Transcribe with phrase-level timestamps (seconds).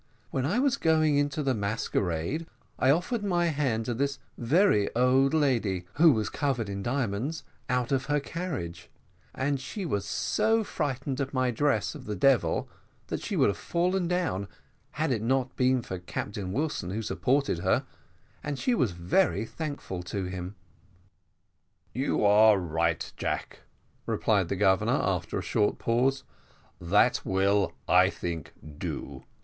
[0.31, 2.47] "When I was going into the masquerade,
[2.79, 8.05] I offered to hand this very old lady, who was covered with diamonds, out of
[8.05, 8.89] her carriage,
[9.35, 12.67] and she was so frightened at my dress of a devil,
[13.09, 14.47] that she would have fallen down
[14.93, 17.85] had it not been for Captain Wilson, who supported her,
[18.43, 20.55] and she was very thankful to him."
[21.93, 23.59] "You are right, Jack,"
[24.07, 26.23] replied the Governor, after a short pause;
[26.79, 29.25] "that will, I think, do.